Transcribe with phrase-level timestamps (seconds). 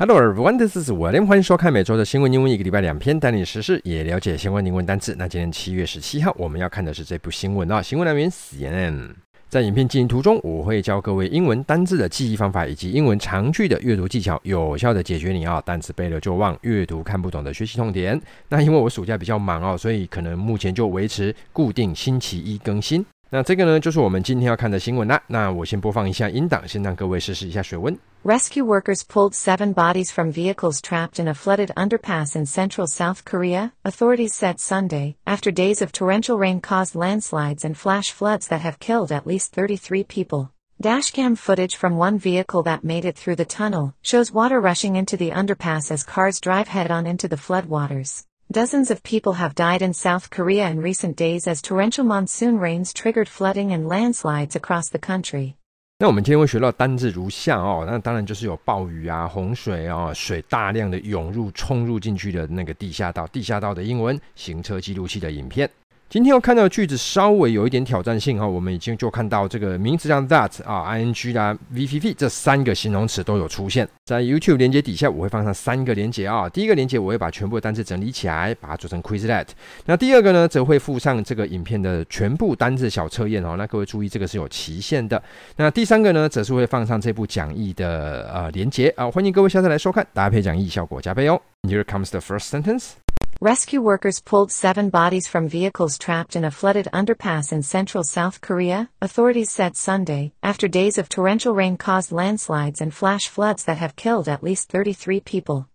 [0.00, 1.26] Hello everyone, this is William。
[1.26, 5.14] 欢迎收看每周的新闻英文，一个礼拜两篇，带你实事也了解相关英文单词。
[5.18, 7.82] 那今天七月十七号，我们要看的是这部新闻啊。
[7.82, 9.10] 新闻来源 CNN。
[9.50, 18.18] 在影片进行途中，我会教各位英文单字的记忆方法，以及英文长句的阅读技巧，有效的解决你啊单词背了就忘、阅读看不懂的学习痛点。
[18.48, 23.04] 那因为我暑假比较忙哦，所以可能目前就维持固定星期一更新。
[23.29, 25.21] 那这个呢，就是我们今天要看的新闻啦。
[25.27, 27.97] 那我先播放一下音档，先让各位试试一下水温。
[28.23, 33.71] Rescue workers pulled seven bodies from vehicles trapped in a flooded underpass in central South Korea,
[33.83, 38.79] authorities said Sunday, after days of torrential rain caused landslides and flash floods that have
[38.79, 40.51] killed at least 33 people.
[40.81, 45.17] Dashcam footage from one vehicle that made it through the tunnel shows water rushing into
[45.17, 48.23] the underpass as cars drive head-on into the floodwaters.
[48.52, 52.92] Dozens of people have died in South Korea in recent days as torrential monsoon rains
[52.92, 55.54] triggered flooding and landslides across the country.
[56.00, 63.24] 那我们今天会学到单字如下哦，那当然就是有暴雨啊、洪水啊、水大量的涌入、冲入进去的那个地下道。
[63.28, 65.70] 地下道的英文，行车记录器的影片。
[66.10, 76.48] 今天要看到的句子稍微有一点挑战性哈，我们已经就看到这个名词像 that 啊、ing 啦、VPP 这三个形容词都有出现在 YouTube 连接底下，我会放上三个连接啊。
[76.48, 79.46] 第一个连接我会把全部的单词整理起来，把它做成 Quizlet。
[79.86, 83.54] 那第二个呢，则会附上这个影片的全部单字小测验哦。
[83.56, 85.22] 那各位注意，这个是有期限的。
[85.58, 89.08] 那第三个呢，则是会放上这部讲义的呃连接啊。
[89.08, 91.40] 欢迎各位下次来收看，搭配讲义效果加倍哦。
[91.62, 92.94] Here comes the first sentence.
[93.41, 98.39] Rescue workers pulled seven bodies from vehicles trapped in a flooded underpass in central South
[98.41, 103.77] Korea, authorities said Sunday, after days of torrential rain caused landslides and flash floods that
[103.77, 105.65] have killed at least 33 people.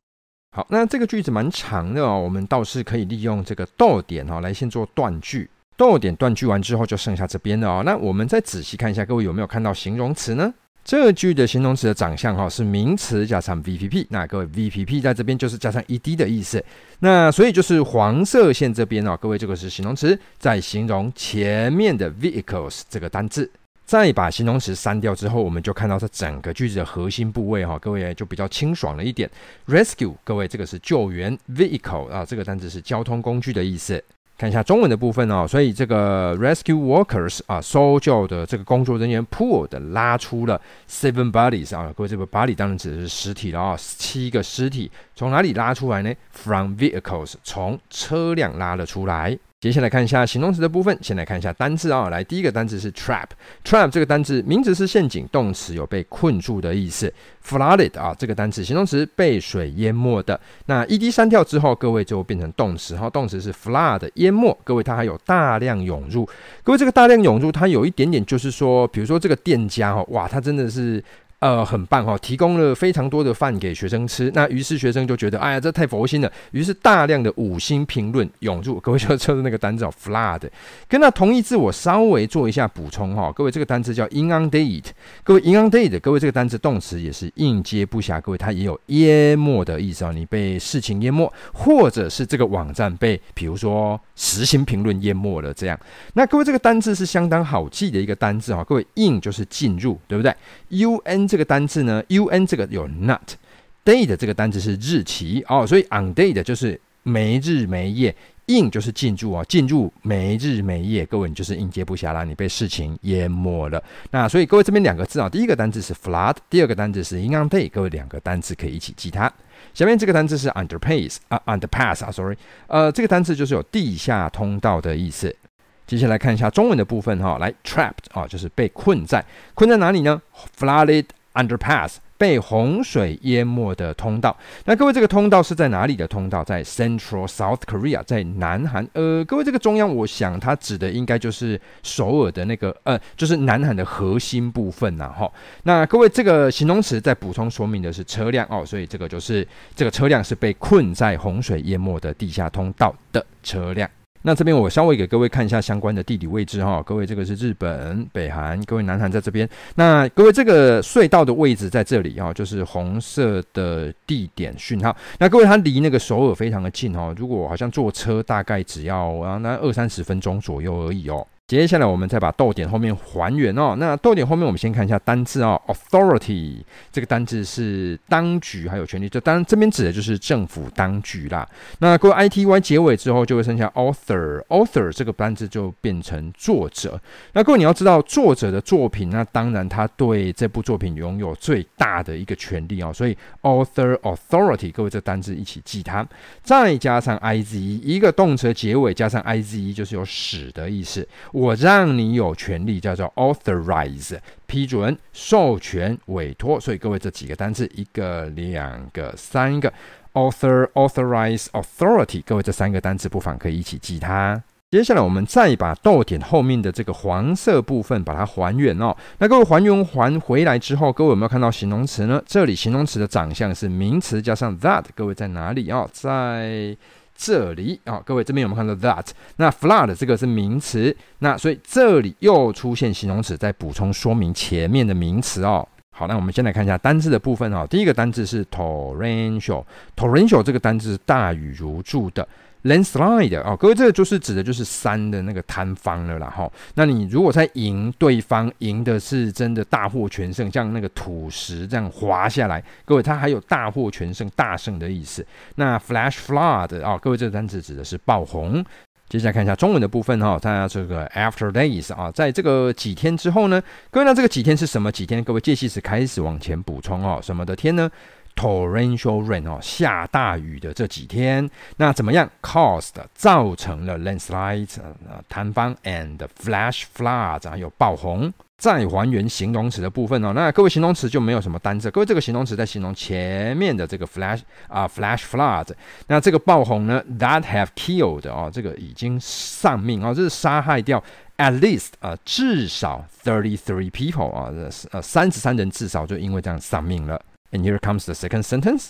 [0.52, 5.48] 好，那这个句子蛮长的哦，我们倒是可以利用这个逗点哦来先做断句。
[5.76, 7.82] 逗点断句完之后，就剩下这边了哦。
[7.84, 10.52] 那我们再仔细看一下，各位有没有看到形容词呢？
[10.85, 16.63] 这句的形容词的长相哈是名词加上 VPP，那各位 VPP 在这边就是加上 ed 的意思，
[16.99, 23.49] 那所以就是黄色线这边哦，各位这个是形容词，在形容前面的 vehicles 这个单字，
[23.83, 29.27] 再把形容词删掉之后，我们就看到这整个句子的核心部位哈，各位就比较清爽了一点。
[29.67, 34.03] Rescue，各位这个是救援，vehicle 啊这个单字是交通工具的意思。
[34.37, 40.59] 看一下中文的部分哦，所以这个 rescue workers 啊，搜救的这个工作人员 pulled 拉出了
[40.89, 49.37] seven bodies 啊，各位这个 body 当然指的是尸体了啊，七个尸体从哪里拉出来呢？From vehicles 从车辆拉了出来。
[49.65, 52.09] 接下来看一下形容词的部分，先来看一下单字啊。
[52.09, 57.11] 来，第一个单字是 trap，trap 这个单字名词是陷阱，动词有被困住的意思。
[57.43, 60.39] flooded 啊，这个单词形容词被水淹没的。
[60.67, 64.55] 那 ed 删掉之后，各位就变成动词哈，动词是 flood 淹没。
[64.63, 66.29] 各位它还有大量涌入，
[66.61, 71.03] 各位这个大量涌入，它有一点点就是说，比如说这个店家哈，哇，它真的是。
[71.39, 74.31] 呃，很棒哈，提供了非常多的饭给学生吃。
[74.33, 76.31] 那于是学生就觉得，哎呀，这太佛心了。
[76.51, 78.79] 于是大量的五星评论涌入。
[78.79, 80.41] 各位就就是那个单词哦，flood。
[80.87, 83.31] 跟那同义字我稍微做一下补充哈。
[83.35, 84.85] 各位这个单词叫 inundate。
[85.23, 88.19] 各位 inundate，各位这个单词动词也是应接不暇。
[88.21, 95.79] 各位它也有淹没的意思啊，你被事情淹没，或者是这个网站被，比如说十星评论淹没了这样。
[96.13, 98.63] 那各位这个单字是相当好记的一个单字哈。
[98.63, 100.33] 各位 in 就是进入，对不对
[100.71, 108.15] ？un 这个单字呢，un 这个有 not，day 的这个单字是日期哦，所以 on day 的就是没日没夜
[108.47, 113.83] ，in 就是进入啊，进入没日没夜，各位你就是应接不暇啦，你被事情淹没了。
[114.11, 119.31] 那所以各位这边两个字啊，第一个单字是 flood，第二个单字是 inundate，各位两个单字可以一起记它。
[119.73, 122.37] 下面这个单字是 underpass 啊，underpass 啊，sorry，
[122.67, 125.35] 呃，这个单字就是有地下通道的意思。
[125.85, 129.23] 接下来看一下中文的部分哈，来 trapped 啊，就是被困在，
[129.53, 130.21] 困在哪里呢
[130.57, 131.05] ？flooded。
[131.35, 134.33] Underpass 被洪水淹没的通道。
[134.63, 136.41] 那各位，这个通道是在哪里的通道？
[136.41, 138.87] 在 Central South Korea，在南韩。
[138.93, 145.13] 呃，各位，这个中央，我想它指的应该就是首尔的那个，呃，就是南韩的核心部分呐。
[145.13, 145.29] 哈，
[145.63, 149.45] 那各位，这个形容词在补充说明的是车辆哦，所以这个就是
[149.75, 153.89] 这个车辆是被困在洪水淹没的地下通道的车辆。
[154.25, 159.47] 那这边我稍微给各位看一下相关的地理位置哈，各位这个是日本、北韩，各位南韩在这边。
[159.75, 164.95] 那各位这个隧道的位置在这里哈，就是红色的地点讯号。
[165.19, 171.25] 那各位它离那个首尔非常的近哦，如果好像坐车大概只要啊那二三十分钟左右而已哦。
[171.47, 173.75] 接下来我们再把逗点后面还原哦。
[173.77, 181.47] 那逗点后面我们先看一下单字哦，authority 这个单字是当局还有权力，这当然这边指的就是政府当局啦。
[181.77, 186.99] 那各位 ity 结尾之后就会剩下 author，author 这个单字就变成作者。
[187.33, 192.91] 那各位你要知道作者的作品，那当然他对这部作品拥有最大的一个权利哦。
[192.91, 196.03] 所以 author authority 各位这单字一起记它，
[196.41, 201.07] 再加上 iz 一个动词结尾加上 iz 就是有使的意思。
[201.35, 206.57] 我让你有权利，叫做 authorize，批准、授权、委托。
[206.57, 209.73] 所以各位这几个单词，一个、两个、三个
[210.13, 212.23] ，author、authorize、authority。
[212.25, 214.41] 各位这三个单词不妨可以一起记它。
[214.71, 218.95] 接下来我们再把逗点后面的这个黄色部分把它还原哦。
[219.17, 222.23] 那各位还原还回来之后，各位有没有看到形容词呢？
[222.25, 224.85] 这里形容词的长相是名词加上 that。
[224.95, 225.85] 各位在哪里啊？
[225.91, 226.77] 在。
[227.15, 229.07] 这里啊、各位这边有没有看到 that？
[229.37, 235.67] 那 flood 这个是名词，那所以这里又出现形容词，在补充说明前面的名词哦。
[235.91, 237.65] 好，那我们先来看一下单字的部分哦。
[237.69, 242.27] 第一个单字是 torrential，torrential 这个单字是大雨如注的。
[242.65, 246.51] landslide、哦，各位，这个就是指的就是山的那个坍方了啦哈。
[246.73, 255.25] 那你如果在赢对方赢的是真的大获全胜，像那个土石这样滑下来，各位，它还有大获全胜、大胜的意思。
[255.55, 258.65] 那 flash flood、哦，各位，这个单词指的是爆红。
[259.07, 265.23] 接下来看一下中文的部分哈，它这个 after days 啊，在这个几天之后呢，各位，那这个几天是什么几天？
[265.23, 267.87] 各位，介系词开始往前补充哦，什么的天呢
[268.35, 274.77] ？Torrential rain 哦，下大雨的这几天，那怎么样？Caused 造成了 landslides
[275.07, 278.33] 呃坍方 and flash floods 还有爆红。
[278.57, 284.39] 再还原形容词的部分哦，那各位形容词就没有什么单字，各位这个形容词在形容前面的这个 flash
[284.69, 285.71] 啊、flash floods，
[286.07, 291.03] 那这个爆红呢？That have killed 哦，这个已经丧命哦，这是杀害掉
[291.37, 294.49] at least 啊、呃、至少 thirty three people 啊，
[294.91, 297.21] 呃三十三人至少就因为这样丧命了。
[297.55, 298.89] And here comes the second sentence.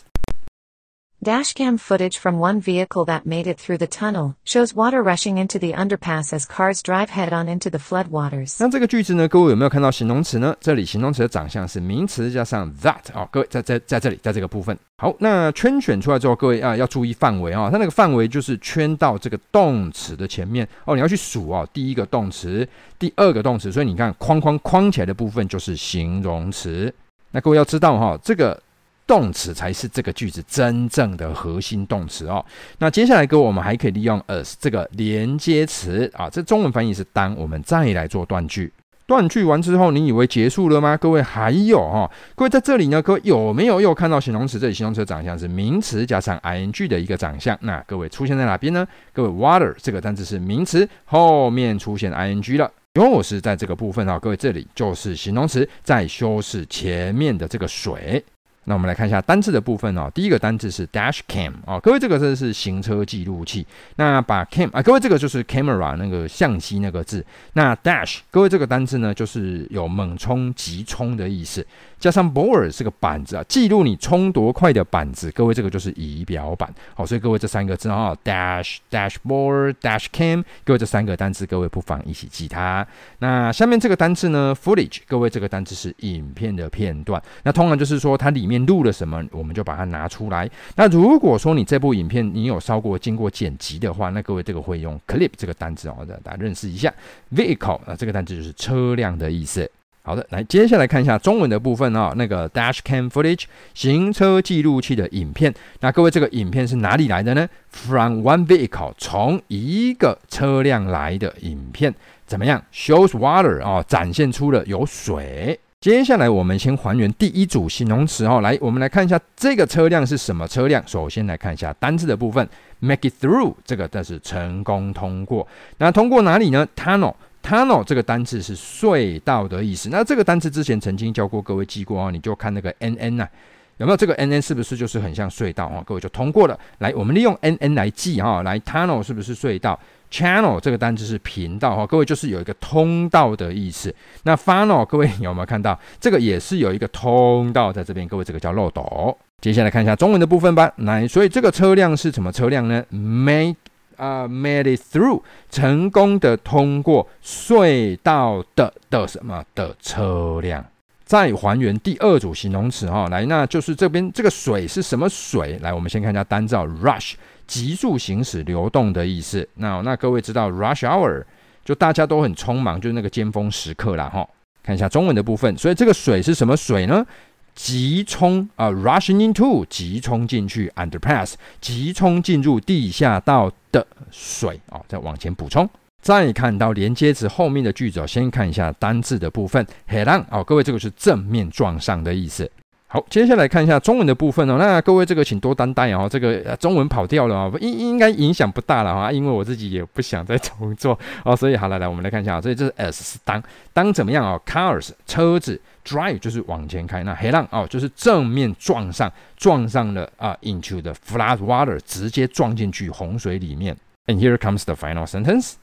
[1.24, 5.60] Dashcam footage from one vehicle that made it through the tunnel shows water rushing into
[5.60, 8.58] the underpass as cars drive head-on into the floodwaters.
[8.60, 10.56] 那这个句子呢，各位有没有看到形容词呢？
[10.60, 14.78] 这里形容词的长相是名词加上 that 哦，各位在在在这里，在这个部分。
[14.98, 22.68] 好，那圈选出来之后，各位啊要注意范围啊，它那个范围就是圈到这个动词的前面哦，你要去数哦，第一个动词，
[22.98, 26.94] 第二个动词，所以你看框框框起来的部分就是形容词。
[27.36, 28.58] 那各位要知道哈，这个
[29.06, 32.44] 动词才是这个句子真正的核心动词哦。
[32.80, 38.72] 那接下来各位，我们还可以利用 as 这个连接词啊，这中文翻译是当，我们再来做断句。
[39.06, 40.96] 断句完之后，你以为结束了吗？
[40.96, 44.58] 各位还有哈，各位在这里呢，各位有没有又看到形容词？
[44.58, 47.56] 这里形容词的长相是名词加上 ing 的一个长相。
[47.64, 48.88] 那各位出现在哪边呢？
[49.12, 52.72] 各位 water 这个单词是名词，后面出现 ing 了。
[52.96, 58.24] 就是在这个部分啊，各位这里就是形容词在修饰前面的这个水。
[58.66, 60.12] 那我们来看一下单字的部分哦。
[60.14, 63.66] 第一个单字是 dash cam 哦，各位这个字是行车记录器。
[63.96, 67.26] 那把 cam 啊，各位这个就是 camera 那个相机那个字。
[67.54, 71.66] 那 dash 各位这个单字呢，就是有猛冲、急冲的意思。
[71.98, 75.32] 加上 board 是个板子啊，记录你冲多快的板子。
[75.32, 76.72] 各位这个就是仪表板。
[76.94, 82.86] 好，所以各位这三个字啊，dash、dashboard、dash cam，各位这三个单字，各位不妨一起记它。
[83.20, 87.22] 那下面这个单字呢，footage，各位这个单字是影片的片段。
[87.44, 90.48] 那通常就是说它里面录了什么，我们就把它拿出来。
[90.76, 96.94] 那如果说你这部影片你有稍过经过剪辑的话，那各位这个会用 clip 这个单字哦，大家认识一下。
[97.34, 99.70] vehicle 啊，这个单字就是车辆的意思。
[100.04, 105.52] 好的，来接下来看一下中文的部分啊、哦，那个 dash cam footage 行车记录器的影片。
[105.80, 111.92] 那各位，这个影片是哪里来的呢？From one vehicle，从一个车辆来的影片，
[112.28, 115.60] 怎么样？Shows water 啊、哦，展现出了有水。
[115.86, 120.82] 接下来我们先还原第一组形容词哦，来，我们来看一下这个车辆是什么车辆。
[120.88, 122.50] 首先来看一下单字的部分
[122.80, 125.48] ，make it through 这个但是成功通过。
[125.78, 127.14] 那通过哪里呢？Tunnel。
[127.44, 129.90] Tunnel 这个单词是隧道的意思。
[129.92, 133.30] 那这个单词之前曾经教过各位记过啊，你就看那个 N N 啊，
[133.78, 135.84] 有没有这个 N N 是不是就是很像隧道啊？
[135.86, 136.60] 各位就通过了。
[136.80, 139.80] 来，我们利用 N N 来记哈，来 Tunnel 是不是隧道
[140.16, 143.94] ？Channel 这个单词是频道哈，各位就是有一个通道的意思。
[144.24, 145.78] 那 Funnel 各位有没有看到？
[146.00, 149.18] 这个也是有一个通道在这边，各位这个叫漏斗。
[149.42, 150.72] 接下来看一下中文的部分吧。
[150.78, 153.58] 来，所以这个车辆是什么车辆呢？Make
[153.98, 160.66] 啊、uh，made it through，成功的通过隧道的的什么的车辆。
[161.06, 165.58] 再还原第二组形容词哈，来，那就是这边这个水是什么水？
[165.62, 167.14] 来，我们先看一下单字，rush，
[167.46, 169.48] 急速行驶、流动的意思。
[169.56, 171.24] 那那各位知道 rush hour
[171.64, 174.10] 就大家都很匆忙，就是那个尖峰时刻啦。
[174.10, 174.28] 哈。
[174.64, 177.06] 看一下中文的部分，所以这个水是什么水呢？
[177.54, 184.82] 急冲啊，rushing into，急冲进去，underpass，急冲进入地下道的水啊。
[184.88, 185.70] 再往前补充，
[186.06, 192.48] 再看到连接词后面的句子哦，先看一下单字的部分，head on 哦，各位这个是正面撞上的意思。
[192.86, 194.58] 好，接下来看一下中文的部分哦。
[194.60, 200.96] 那各位这个请多担待哦，这个中文跑掉了啊，应应该影响不大了哈，因为我自己也不想再重做
[201.26, 201.36] 哦。
[201.36, 203.42] 所以好，来来，我们来看一下，所以这是 s 是当
[203.74, 213.76] 当怎么样哦？Cars 车子，drive 就是往前开，那 head on 哦就是正面撞上，撞上了啊，into the flood water 直接撞进去洪水里面。
[214.06, 215.54] And here comes the final sentence.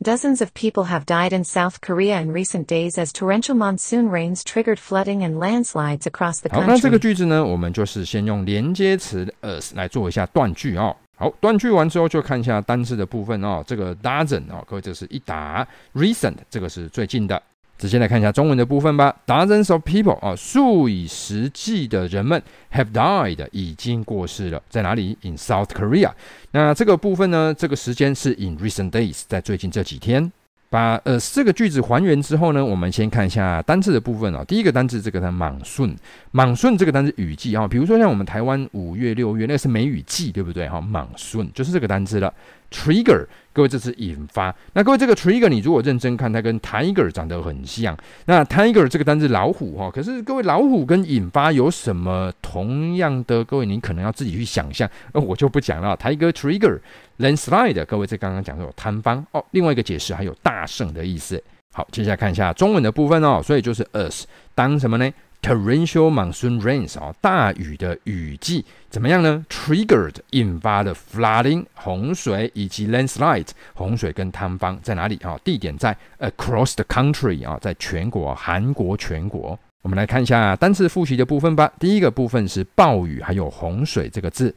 [0.00, 4.44] Dozens of people have died in South Korea in recent days as torrential monsoon rains
[4.44, 6.60] triggered flooding and landslides across the country.
[6.60, 10.94] 好，那这个句子呢，我们就是先用连接词 as 来做一下断句哦。
[11.16, 13.60] 好，断句完之后就看一下单词的部分哦。
[13.66, 17.42] 这个 dozen 哦，各位这是一打，recent 这个是最近的。
[17.83, 19.13] 直接来看一下中文的部分吧。
[19.27, 26.11] Dozens of people 啊，数以十计的人们 have died 已经过世了，在哪里？In South Korea。
[26.51, 27.53] 那这个部分呢？
[27.53, 30.31] 这个时间是 in recent days，在最近这几天。
[30.69, 34.43] 把呃四个句子还原之后呢，我们先看一下单字的部分啊。
[34.45, 35.93] 第一个单字这个它莽顺，
[36.31, 40.67] 莽顺这个单字雨季啊，比如说像我们台湾五月六月那是梅雨季，对不对？
[40.69, 42.33] 哈，monsoon 就是这个单字了。
[42.73, 44.53] Trigger，各位这是引发。
[44.73, 47.95] 那各位这个 trigger，你如果认真看，它跟 tiger 长得很像。
[48.25, 53.43] 那 tiger 这个单字老虎哈，可是各位老虎跟引发有什么同样的？
[53.45, 55.95] 各位你可能要自己去想象，那我就不讲了。
[55.95, 56.79] Tiger trigger
[57.19, 59.45] landslide，各位这刚刚讲的有坍方哦。
[59.51, 61.41] 另外一个解释还有大胜的意思。
[61.71, 63.39] 好，接下来看一下中文的部分哦。
[63.43, 64.23] 所以就是 as
[64.55, 65.11] 当什么呢
[65.43, 75.37] ？Torrential monsoon rains 啊，大雨的雨季怎么样呢？Triggered 引发的 flooding 洪水以及 landslide 洪水跟塌方在哪里啊？
[75.43, 79.59] 地点在 across the country 啊，在全国韩国全国。
[79.81, 81.69] 我们来看一下单词复习的部分吧。
[81.77, 84.55] 第一个部分是暴雨还有洪水这个字。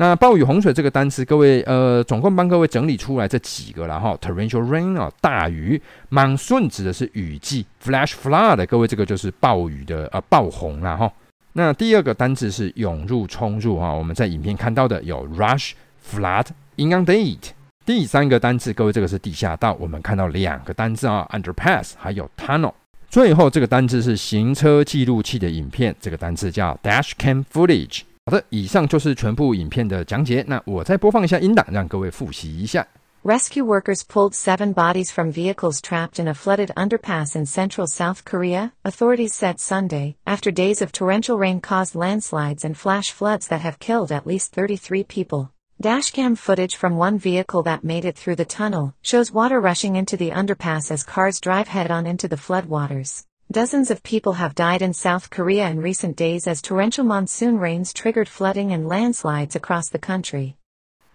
[0.00, 4.16] 那暴雨洪水这个单词，各位呃，总共帮各位整理出来这几个了哈。
[4.18, 5.78] Torrential rain 啊，大雨
[6.10, 11.12] ；monsoon 指的是雨季；flash flood，各位这个就是暴雨的呃暴洪了哈。
[11.52, 15.72] 那第二个单词是涌入、冲入哈，我们在影片看到的有 rush、
[16.10, 16.46] flood、
[16.78, 17.50] inundate。
[17.84, 22.72] 第三个单词，各位这个是地下道，我们看到两个单词啊，underpass 还有 tunnel。
[23.10, 28.00] 最后这个单词是行车记录器的影片，这个单词叫 dashcam footage。
[28.25, 30.43] 好的，以上就是全部影片的讲解。
[30.47, 32.85] 那我再播放一下音档，让各位复习一下。
[33.23, 38.71] Rescue workers pulled seven bodies from vehicles trapped in a flooded underpass in central South Korea,
[38.83, 43.79] authorities said Sunday, after days of torrential rain caused landslides and flash floods that have
[43.79, 45.49] killed at least 33 people.
[45.81, 50.15] Dashcam footage from one vehicle that made it through the tunnel shows water rushing into
[50.15, 53.23] the underpass as cars drive head-on into the floodwaters.
[53.52, 57.92] Dozens of people have died in South Korea in recent days as torrential monsoon rains
[57.92, 60.54] triggered flooding and landslides across the country.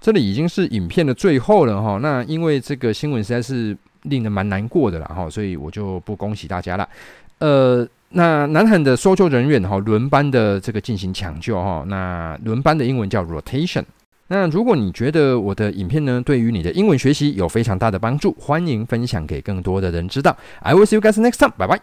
[0.01, 6.89] 这里已经是影片的最后了哈，那因为这个新闻实在是令人蛮难过的了哈，所以我就不恭喜大家了。
[7.37, 13.85] 呃，那南韩的搜救人员哈轮班的这个进行抢救哈，那轮班的英文叫 rotation。
[14.27, 20.35] 那如果你觉得我的影片呢对于你的英文学习有非常大的帮助，欢迎分享给更多的人知道。
[20.59, 21.79] I will see you guys next time，拜拜。